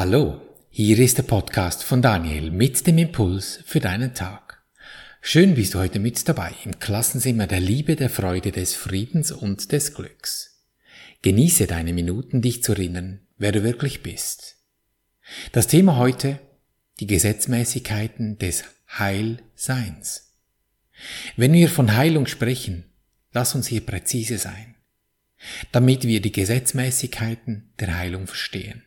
[0.00, 0.40] Hallo,
[0.70, 4.62] hier ist der Podcast von Daniel mit dem Impuls für deinen Tag.
[5.20, 9.72] Schön bist du heute mit dabei im Klassenzimmer der Liebe, der Freude, des Friedens und
[9.72, 10.62] des Glücks.
[11.22, 14.58] Genieße deine Minuten, dich zu erinnern, wer du wirklich bist.
[15.50, 16.38] Das Thema heute,
[17.00, 18.62] die Gesetzmäßigkeiten des
[18.96, 20.32] Heilseins.
[21.36, 22.84] Wenn wir von Heilung sprechen,
[23.32, 24.76] lass uns hier präzise sein,
[25.72, 28.84] damit wir die Gesetzmäßigkeiten der Heilung verstehen.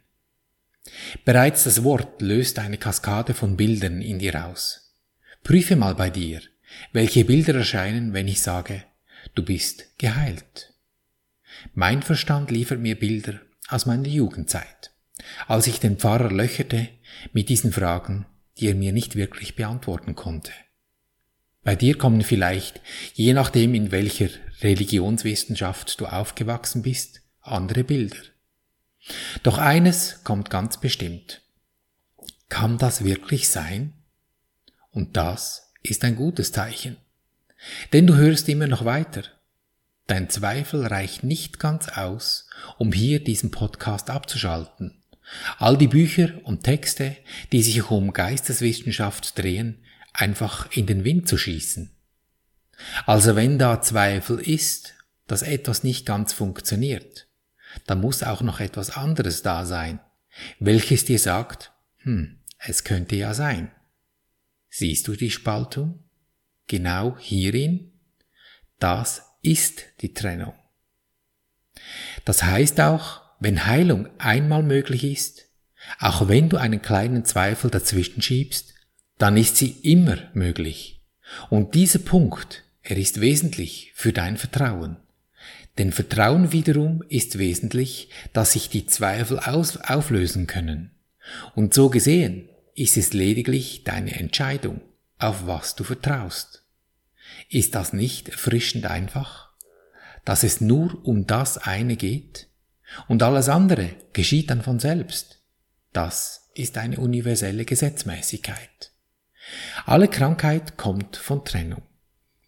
[1.25, 4.95] Bereits das Wort löst eine Kaskade von Bildern in dir aus.
[5.43, 6.41] Prüfe mal bei dir,
[6.91, 8.83] welche Bilder erscheinen, wenn ich sage,
[9.35, 10.73] du bist geheilt.
[11.73, 14.91] Mein Verstand liefert mir Bilder aus meiner Jugendzeit,
[15.47, 16.89] als ich den Pfarrer löcherte
[17.33, 18.25] mit diesen Fragen,
[18.57, 20.51] die er mir nicht wirklich beantworten konnte.
[21.63, 22.81] Bei dir kommen vielleicht,
[23.13, 24.29] je nachdem in welcher
[24.61, 28.17] Religionswissenschaft du aufgewachsen bist, andere Bilder.
[29.43, 31.41] Doch eines kommt ganz bestimmt.
[32.49, 33.93] Kann das wirklich sein?
[34.91, 36.97] Und das ist ein gutes Zeichen.
[37.93, 39.23] Denn du hörst immer noch weiter.
[40.07, 45.01] Dein Zweifel reicht nicht ganz aus, um hier diesen Podcast abzuschalten.
[45.57, 47.15] All die Bücher und Texte,
[47.51, 51.91] die sich um Geisteswissenschaft drehen, einfach in den Wind zu schießen.
[53.05, 54.95] Also wenn da Zweifel ist,
[55.27, 57.27] dass etwas nicht ganz funktioniert,
[57.87, 59.99] da muss auch noch etwas anderes da sein,
[60.59, 63.71] welches dir sagt, hm, es könnte ja sein.
[64.69, 66.03] Siehst du die Spaltung?
[66.67, 67.91] Genau hierin?
[68.79, 70.53] Das ist die Trennung.
[72.25, 75.47] Das heißt auch, wenn Heilung einmal möglich ist,
[75.99, 78.73] auch wenn du einen kleinen Zweifel dazwischen schiebst,
[79.17, 81.03] dann ist sie immer möglich.
[81.49, 84.97] Und dieser Punkt, er ist wesentlich für dein Vertrauen.
[85.77, 90.91] Denn Vertrauen wiederum ist wesentlich, dass sich die Zweifel auflösen können.
[91.55, 94.81] Und so gesehen ist es lediglich deine Entscheidung,
[95.17, 96.63] auf was du vertraust.
[97.49, 99.49] Ist das nicht erfrischend einfach?
[100.25, 102.47] Dass es nur um das eine geht?
[103.07, 105.41] Und alles andere geschieht dann von selbst.
[105.93, 108.91] Das ist eine universelle Gesetzmäßigkeit.
[109.85, 111.83] Alle Krankheit kommt von Trennung.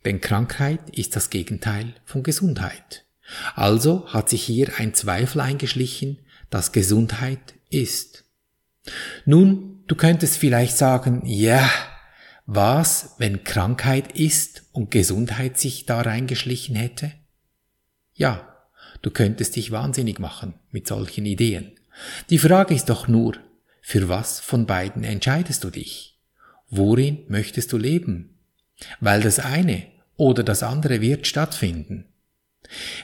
[0.06, 3.06] Denn Krankheit ist das Gegenteil von Gesundheit.
[3.56, 6.20] Also hat sich hier ein Zweifel eingeschlichen,
[6.50, 8.26] dass Gesundheit ist.
[9.26, 11.70] Nun, du könntest vielleicht sagen, ja,
[12.46, 17.12] was, wenn Krankheit ist und Gesundheit sich da reingeschlichen hätte?
[18.14, 18.66] Ja,
[19.02, 21.72] du könntest dich wahnsinnig machen mit solchen Ideen.
[22.30, 23.38] Die Frage ist doch nur,
[23.82, 26.20] für was von beiden entscheidest du dich?
[26.70, 28.38] Worin möchtest du leben?
[29.00, 32.06] Weil das eine oder das andere wird stattfinden.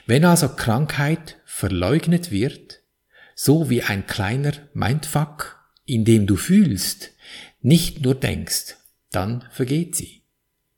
[0.05, 2.81] Wenn also Krankheit verleugnet wird,
[3.35, 7.11] so wie ein kleiner Mindfuck, in dem du fühlst,
[7.61, 8.75] nicht nur denkst,
[9.11, 10.23] dann vergeht sie.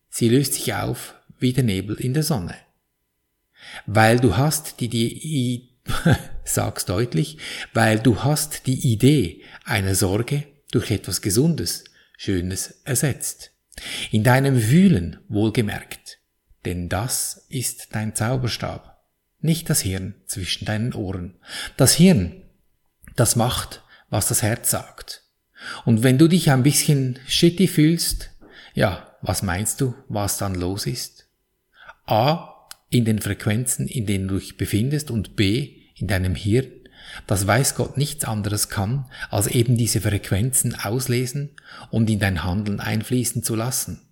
[0.10, 2.56] Sie löst sich auf wie der Nebel in der Sonne.
[3.86, 5.70] Weil du hast die, die
[6.44, 7.38] sag's deutlich,
[7.74, 11.84] weil du hast die Idee einer Sorge durch etwas Gesundes,
[12.18, 13.52] Schönes ersetzt.
[14.12, 16.21] In deinem Fühlen wohlgemerkt
[16.66, 19.04] denn das ist dein Zauberstab,
[19.40, 21.40] nicht das Hirn zwischen deinen Ohren.
[21.78, 22.44] Das Hirn,
[23.16, 25.24] das macht, was das Herz sagt.
[25.86, 28.32] Und wenn du dich ein bisschen shitty fühlst,
[28.74, 31.28] ja, was meinst du, was dann los ist?
[32.06, 36.72] A, in den Frequenzen, in denen du dich befindest und B, in deinem Hirn,
[37.28, 41.56] das weiß Gott nichts anderes kann, als eben diese Frequenzen auslesen
[41.90, 44.11] und in dein Handeln einfließen zu lassen.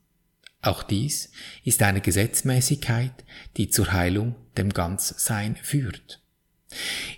[0.62, 1.32] Auch dies
[1.64, 3.24] ist eine Gesetzmäßigkeit,
[3.58, 6.22] die zur Heilung dem Ganzsein führt.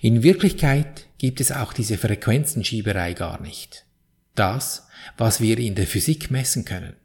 [0.02, 3.86] In Wirklichkeit gibt es auch diese Frequenzenschieberei gar nicht.
[4.36, 4.88] Das,
[5.18, 6.96] was wir in der Physik messen können.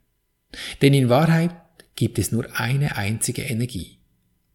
[0.83, 1.55] Denn in Wahrheit
[1.97, 3.99] gibt es nur eine einzige Energie.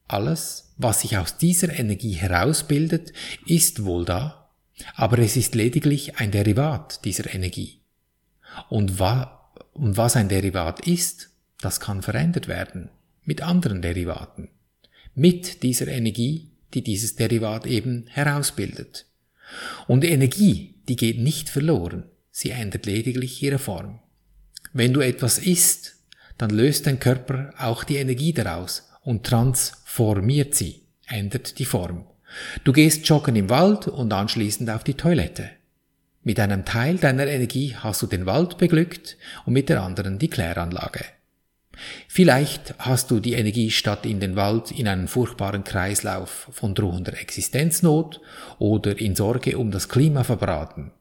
[0.07, 3.11] Alles, was sich aus dieser Energie herausbildet,
[3.45, 4.49] ist wohl da,
[4.95, 7.81] aber es ist lediglich ein Derivat dieser Energie.
[8.69, 11.30] Und, wa und was ein Derivat ist,
[11.61, 12.89] das kann verändert werden
[13.23, 14.49] mit anderen Derivaten,
[15.13, 19.05] mit dieser Energie, die dieses Derivat eben herausbildet.
[19.87, 23.99] Und Energie, die geht nicht verloren, sie ändert lediglich ihre Form.
[24.73, 25.97] Wenn du etwas isst,
[26.37, 32.07] dann löst dein Körper auch die Energie daraus und transformiert sie, ändert die Form.
[32.63, 35.49] Du gehst joggen im Wald und anschließend auf die Toilette.
[36.23, 40.29] Mit einem Teil deiner Energie hast du den Wald beglückt und mit der anderen die
[40.29, 41.03] Kläranlage.
[42.07, 47.19] Vielleicht hast du die Energie statt in den Wald in einen furchtbaren Kreislauf von drohender
[47.19, 48.21] Existenznot
[48.59, 50.91] oder in Sorge um das Klima verbraten.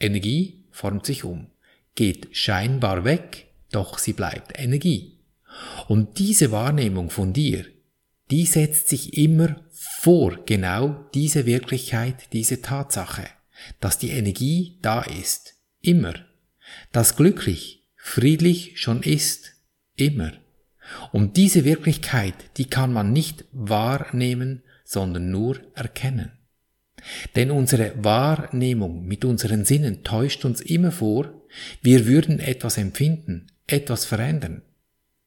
[0.00, 1.48] Energie formt sich um,
[1.94, 5.18] geht scheinbar weg, doch sie bleibt Energie.
[5.88, 7.64] Und diese Wahrnehmung von dir,
[8.30, 13.26] die setzt sich immer vor genau diese Wirklichkeit, diese Tatsache,
[13.80, 16.14] dass die Energie da ist, immer,
[16.92, 19.54] dass glücklich, friedlich schon ist,
[20.00, 20.32] immer.
[21.12, 26.32] Und diese Wirklichkeit, die kann man nicht wahrnehmen, sondern nur erkennen.
[27.36, 31.32] Denn unsere Wahrnehmung mit unseren Sinnen täuscht uns immer vor,
[31.82, 34.62] wir würden etwas empfinden, etwas verändern,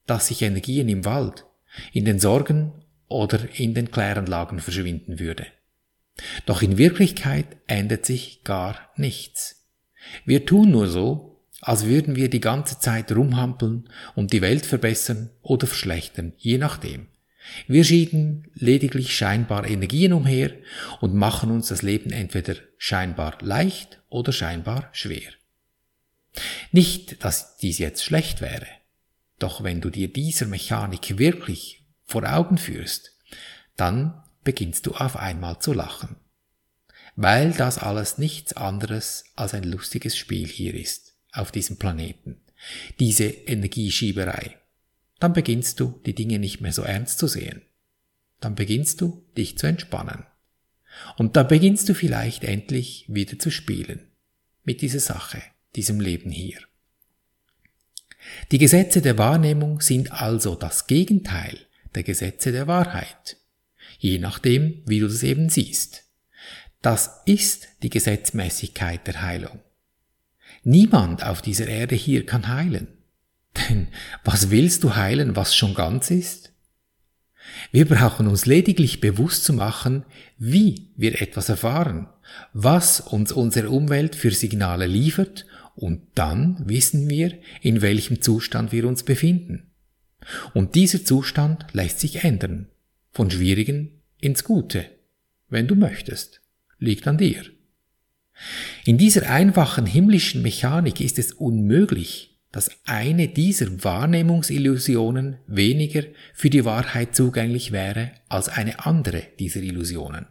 [0.08, 1.46] dass sich Energien im Wald,
[1.94, 2.74] in den Sorgen
[3.08, 5.46] oder in den Kläranlagen verschwinden würde.
[6.46, 9.68] Doch in Wirklichkeit ändert sich gar nichts.
[10.26, 11.31] Wir tun nur so,
[11.62, 17.08] als würden wir die ganze Zeit rumhampeln und die Welt verbessern oder verschlechtern, je nachdem.
[17.68, 20.52] Wir schieben lediglich scheinbar Energien umher
[21.00, 25.32] und machen uns das Leben entweder scheinbar leicht oder scheinbar schwer.
[26.72, 28.68] Nicht, dass dies jetzt schlecht wäre,
[29.40, 33.18] doch wenn du dir dieser Mechanik wirklich vor Augen führst,
[33.76, 36.16] dann beginnst du auf einmal zu lachen,
[37.16, 42.42] weil das alles nichts anderes als ein lustiges Spiel hier ist, auf diesem Planeten,
[43.00, 44.62] diese Energieschieberei
[45.22, 47.62] dann beginnst du die Dinge nicht mehr so ernst zu sehen.
[48.40, 50.26] Dann beginnst du dich zu entspannen.
[51.16, 54.08] Und dann beginnst du vielleicht endlich wieder zu spielen
[54.64, 55.42] mit dieser Sache,
[55.76, 56.58] diesem Leben hier.
[58.52, 61.58] Die Gesetze der Wahrnehmung sind also das Gegenteil
[61.94, 63.38] der Gesetze der Wahrheit,
[64.00, 66.04] je nachdem, wie du das eben siehst.
[66.82, 69.60] Das ist die Gesetzmäßigkeit der Heilung.
[70.64, 72.88] Niemand auf dieser Erde hier kann heilen.
[73.70, 73.88] Denn
[74.24, 76.54] was willst du heilen, was schon ganz ist?
[77.72, 80.06] Wir brauchen uns lediglich bewusst zu machen,
[80.38, 82.08] wie wir etwas erfahren,
[82.54, 88.88] was uns unsere Umwelt für Signale liefert und dann wissen wir, in welchem Zustand wir
[88.88, 89.72] uns befinden.
[90.54, 92.68] Und dieser Zustand lässt sich ändern,
[93.12, 94.86] von schwierigen ins Gute,
[95.50, 96.42] wenn du möchtest,
[96.78, 97.44] liegt an dir.
[98.84, 106.66] In dieser einfachen himmlischen Mechanik ist es unmöglich, dass eine dieser Wahrnehmungsillusionen weniger für die
[106.66, 110.26] Wahrheit zugänglich wäre als eine andere dieser Illusionen.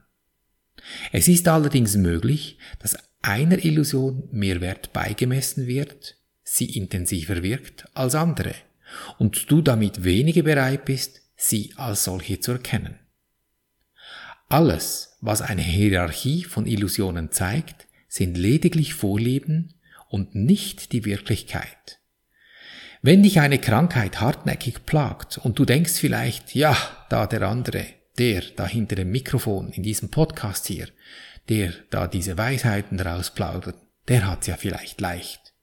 [1.12, 8.14] Es ist allerdings möglich, dass einer Illusion mehr Wert beigemessen wird, sie intensiver wirkt als
[8.14, 8.54] andere
[9.18, 12.98] und du damit weniger bereit bist, sie als solche zu erkennen.
[14.48, 19.74] Alles, was eine Hierarchie von Illusionen zeigt, sind lediglich Vorlieben
[20.08, 22.00] und nicht die Wirklichkeit.
[23.02, 26.76] Wenn dich eine Krankheit hartnäckig plagt und du denkst vielleicht, ja,
[27.08, 27.86] da der andere,
[28.18, 30.88] der da hinter dem Mikrofon in diesem Podcast hier,
[31.48, 33.76] der da diese Weisheiten rausplaudert,
[34.08, 35.54] der hat's ja vielleicht leicht.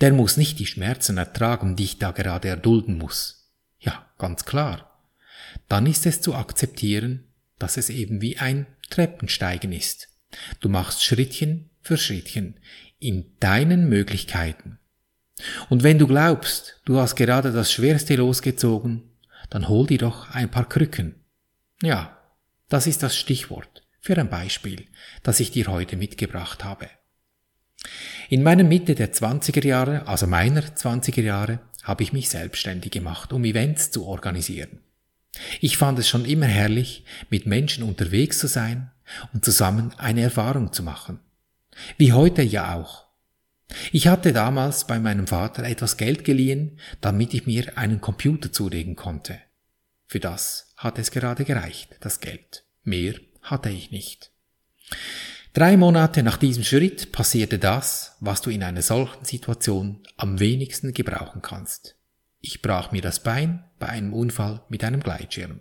[0.00, 3.50] Der muss nicht die Schmerzen ertragen, die ich da gerade erdulden muss.
[3.80, 5.00] Ja, ganz klar.
[5.68, 7.24] Dann ist es zu akzeptieren,
[7.58, 10.08] dass es eben wie ein Treppensteigen ist.
[10.60, 12.58] Du machst Schrittchen für Schrittchen
[12.98, 14.78] in deinen Möglichkeiten.
[15.68, 19.02] Und wenn du glaubst, du hast gerade das Schwerste losgezogen,
[19.50, 21.16] dann hol dir doch ein paar Krücken.
[21.82, 22.16] Ja,
[22.68, 24.86] das ist das Stichwort für ein Beispiel,
[25.22, 26.88] das ich dir heute mitgebracht habe.
[28.28, 33.32] In meiner Mitte der 20er Jahre, also meiner 20er Jahre, habe ich mich selbstständig gemacht,
[33.32, 34.80] um Events zu organisieren.
[35.60, 38.90] Ich fand es schon immer herrlich, mit Menschen unterwegs zu sein
[39.32, 41.20] und zusammen eine Erfahrung zu machen.
[41.96, 43.06] Wie heute ja auch.
[43.90, 48.96] Ich hatte damals bei meinem Vater etwas Geld geliehen, damit ich mir einen Computer zulegen
[48.96, 49.38] konnte.
[50.06, 52.64] Für das hat es gerade gereicht, das Geld.
[52.84, 54.30] Mehr hatte ich nicht.
[55.54, 60.92] Drei Monate nach diesem Schritt passierte das, was du in einer solchen Situation am wenigsten
[60.92, 61.96] gebrauchen kannst.
[62.40, 65.60] Ich brach mir das Bein bei einem Unfall mit einem Gleitschirm.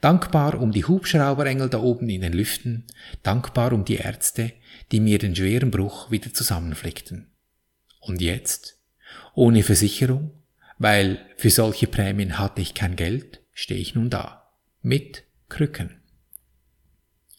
[0.00, 2.86] Dankbar um die Hubschrauberengel da oben in den Lüften,
[3.22, 4.52] dankbar um die Ärzte,
[4.90, 7.30] die mir den schweren Bruch wieder zusammenflickten.
[8.00, 8.80] Und jetzt,
[9.34, 10.32] ohne Versicherung,
[10.78, 16.00] weil für solche Prämien hatte ich kein Geld, stehe ich nun da, mit Krücken.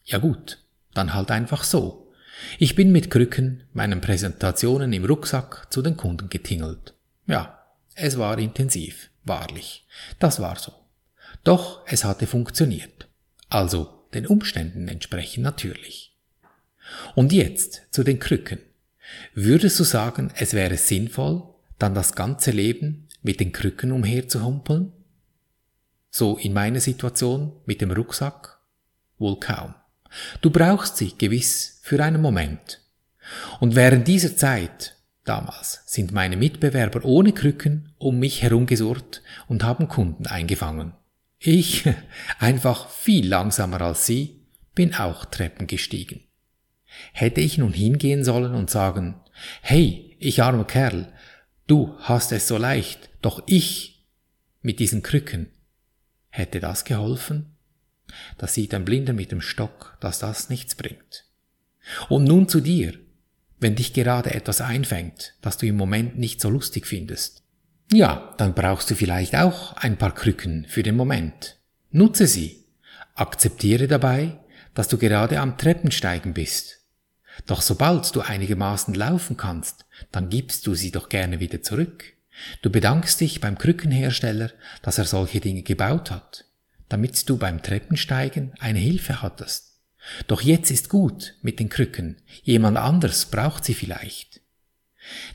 [0.04, 0.62] Ja gut,
[0.94, 2.12] dann halt einfach so.
[2.58, 6.94] Ich bin mit Krücken meinen Präsentationen im Rucksack zu den Kunden getingelt.
[7.26, 7.58] Ja,
[7.94, 9.86] es war intensiv, wahrlich.
[10.18, 10.83] Das war so.
[11.44, 13.08] Doch es hatte funktioniert.
[13.48, 16.16] Also den Umständen entsprechend natürlich.
[17.14, 18.58] Und jetzt zu den Krücken.
[19.34, 21.42] Würdest du sagen, es wäre sinnvoll,
[21.78, 24.92] dann das ganze Leben mit den Krücken umherzuhumpeln?
[26.10, 28.58] So in meiner Situation mit dem Rucksack?
[29.18, 29.74] Wohl kaum.
[30.40, 32.80] Du brauchst sie gewiss für einen Moment.
[33.60, 39.88] Und während dieser Zeit, damals, sind meine Mitbewerber ohne Krücken um mich herumgesurrt und haben
[39.88, 40.92] Kunden eingefangen.
[41.46, 41.84] Ich,
[42.38, 44.40] einfach viel langsamer als sie,
[44.74, 46.20] bin auch Treppen gestiegen.
[47.12, 49.20] Hätte ich nun hingehen sollen und sagen,
[49.60, 51.12] hey, ich armer Kerl,
[51.66, 54.06] du hast es so leicht, doch ich
[54.62, 55.50] mit diesen Krücken,
[56.30, 57.54] hätte das geholfen?
[58.38, 61.26] Da sieht ein Blinder mit dem Stock, dass das nichts bringt.
[62.08, 62.98] Und nun zu dir,
[63.60, 67.43] wenn dich gerade etwas einfängt, das du im Moment nicht so lustig findest.
[67.94, 71.58] Ja, dann brauchst du vielleicht auch ein paar Krücken für den Moment.
[71.92, 72.64] Nutze sie.
[73.14, 74.36] Akzeptiere dabei,
[74.74, 76.80] dass du gerade am Treppensteigen bist.
[77.46, 82.02] Doch sobald du einigermaßen laufen kannst, dann gibst du sie doch gerne wieder zurück.
[82.62, 84.50] Du bedankst dich beim Krückenhersteller,
[84.82, 86.46] dass er solche Dinge gebaut hat,
[86.88, 89.78] damit du beim Treppensteigen eine Hilfe hattest.
[90.26, 94.40] Doch jetzt ist gut mit den Krücken, jemand anders braucht sie vielleicht.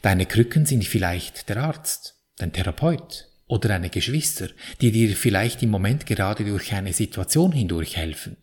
[0.02, 4.50] Deine Krücken sind vielleicht der Arzt, dein Therapeut oder deine Geschwister,
[4.82, 8.38] die dir vielleicht im Moment gerade durch eine Situation hindurch helfen.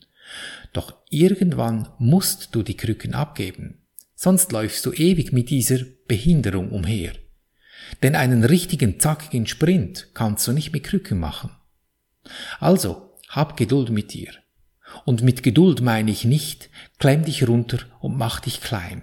[0.72, 3.82] Doch irgendwann musst du die Krücken abgeben,
[4.14, 7.12] sonst läufst du ewig mit dieser Behinderung umher.
[8.02, 11.50] Denn einen richtigen zackigen Sprint kannst du nicht mit Krücken machen.
[12.58, 14.32] Also, hab Geduld mit dir.
[15.04, 19.02] Und mit Geduld meine ich nicht, klemm dich runter und mach dich klein.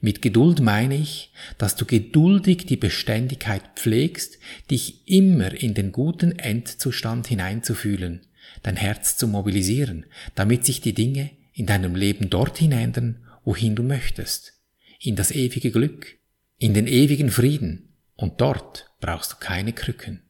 [0.00, 4.38] Mit Geduld meine ich, dass du geduldig die Beständigkeit pflegst,
[4.70, 8.20] dich immer in den guten Endzustand hineinzufühlen,
[8.62, 13.82] dein Herz zu mobilisieren, damit sich die Dinge in deinem Leben dorthin ändern, wohin du
[13.82, 14.54] möchtest,
[15.00, 16.18] in das ewige Glück,
[16.58, 20.22] in den ewigen Frieden, und dort brauchst du keine Krücken.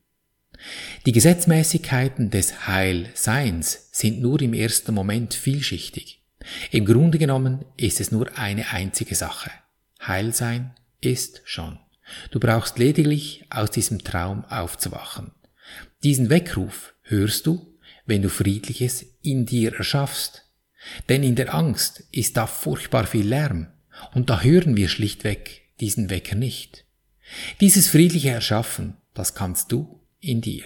[1.07, 6.22] Die Gesetzmäßigkeiten des Heilseins sind nur im ersten Moment vielschichtig.
[6.71, 9.51] Im Grunde genommen ist es nur eine einzige Sache.
[10.07, 11.79] Heilsein ist schon.
[12.31, 15.33] Du brauchst lediglich aus diesem Traum aufzuwachen.
[16.03, 20.51] Diesen Weckruf hörst du, wenn du Friedliches in dir erschaffst.
[21.09, 23.69] Denn in der Angst ist da furchtbar viel Lärm,
[24.15, 26.85] und da hören wir schlichtweg diesen Wecker nicht.
[27.61, 30.65] Dieses friedliche Erschaffen, das kannst du in dir,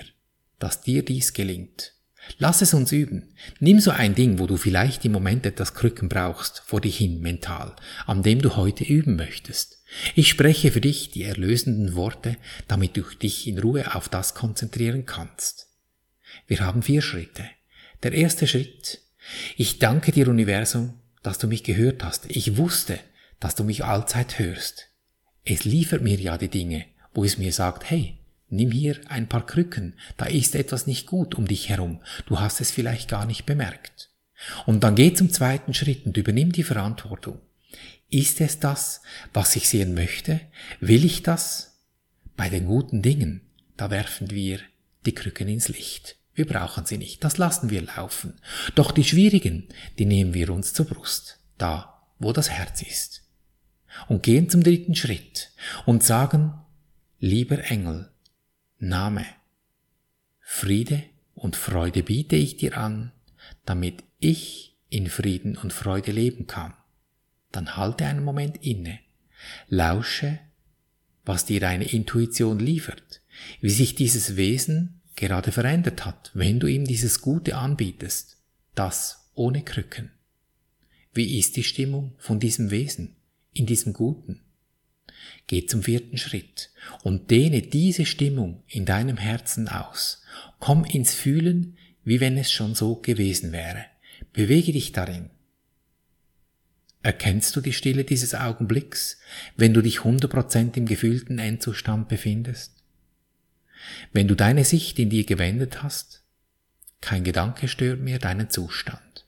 [0.59, 1.96] dass dir dies gelingt.
[2.39, 3.35] Lass es uns üben.
[3.61, 7.21] Nimm so ein Ding, wo du vielleicht im Moment etwas Krücken brauchst, vor dich hin
[7.21, 7.75] mental,
[8.07, 9.83] an dem du heute üben möchtest.
[10.15, 12.37] Ich spreche für dich die erlösenden Worte,
[12.69, 15.69] damit du dich in Ruhe auf das konzentrieren kannst.
[16.47, 17.45] Wir haben vier Schritte.
[18.03, 19.01] Der erste Schritt.
[19.57, 22.27] Ich danke dir, Universum, dass du mich gehört hast.
[22.29, 22.99] Ich wusste,
[23.41, 24.89] dass du mich allzeit hörst.
[25.45, 28.19] Es liefert mir ja die Dinge, wo es mir sagt, hey,
[28.49, 32.61] nimm hier ein paar Krücken, da ist etwas nicht gut um dich herum, du hast
[32.61, 34.11] es vielleicht gar nicht bemerkt.
[34.67, 37.41] Und dann geh zum zweiten Schritt und übernimm die Verantwortung.
[38.09, 40.41] Ist es das, was ich sehen möchte?
[40.81, 41.81] Will ich das?
[42.37, 43.41] Bei den guten Dingen,
[43.77, 44.61] da werfen wir
[45.07, 46.17] die Krücken ins Licht.
[46.35, 48.35] Wir brauchen sie nicht, das lassen wir laufen.
[48.75, 53.27] Doch die schwierigen, die nehmen wir uns zur Brust, da, wo das Herz ist
[54.09, 55.51] und gehen zum dritten Schritt
[55.85, 56.55] und sagen,
[57.19, 58.11] lieber Engel,
[58.79, 59.27] Name,
[60.41, 61.03] Friede
[61.35, 63.13] und Freude biete ich dir an,
[63.65, 66.75] damit ich in Frieden und Freude leben kann.
[67.53, 68.99] Dann halte einen Moment inne,
[69.69, 70.39] lausche,
[71.25, 73.23] was dir deine Intuition liefert,
[73.61, 78.39] wie sich dieses Wesen gerade verändert hat, wenn du ihm dieses Gute anbietest,
[78.75, 80.13] das ohne Krücken.
[81.13, 83.17] Wie ist die Stimmung von diesem Wesen?
[83.57, 84.41] in diesem Guten.
[85.47, 86.71] Geh zum vierten Schritt
[87.03, 90.23] und dehne diese Stimmung in deinem Herzen aus.
[90.59, 93.85] Komm ins Fühlen, wie wenn es schon so gewesen wäre.
[94.33, 95.31] Bewege dich darin.
[97.03, 99.19] Erkennst du die Stille dieses Augenblicks,
[99.57, 102.83] wenn du dich 100% im gefühlten Endzustand befindest?
[104.13, 106.25] Wenn du deine Sicht in dir gewendet hast,
[107.01, 109.27] kein Gedanke stört mehr deinen Zustand.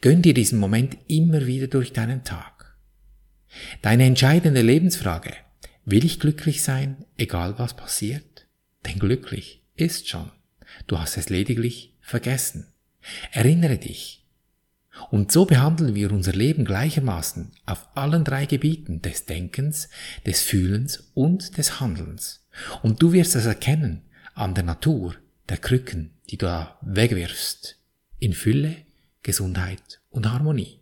[0.00, 2.51] Gönn dir diesen Moment immer wieder durch deinen Tag.
[3.82, 5.34] Deine entscheidende Lebensfrage,
[5.84, 8.46] will ich glücklich sein, egal was passiert?
[8.86, 10.30] Denn glücklich ist schon.
[10.86, 12.66] Du hast es lediglich vergessen.
[13.32, 14.24] Erinnere dich.
[15.10, 19.88] Und so behandeln wir unser Leben gleichermaßen auf allen drei Gebieten des Denkens,
[20.26, 22.46] des Fühlens und des Handelns.
[22.82, 24.02] Und du wirst es erkennen
[24.34, 25.14] an der Natur
[25.48, 27.78] der Krücken, die du da wegwirfst,
[28.18, 28.76] in Fülle,
[29.22, 30.81] Gesundheit und Harmonie.